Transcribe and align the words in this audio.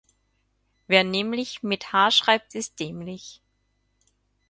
Wer 0.87 1.03
nämlich 1.03 1.61
mit 1.61 1.93
"h" 1.93 2.09
schreibt, 2.09 2.55
ist 2.55 2.79
dämlich. 2.79 3.39